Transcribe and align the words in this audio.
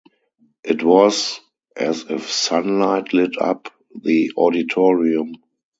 It 0.63 0.81
was 0.81 1.39
as 1.75 2.05
if 2.09 2.27
sunlight 2.31 3.13
lit 3.13 3.39
up 3.39 3.71
the 4.01 4.31
auditorium. 4.35 5.33